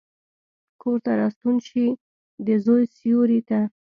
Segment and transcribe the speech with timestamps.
[0.81, 1.85] کورته راستون شي،
[2.45, 3.59] دزوی سیورې ته،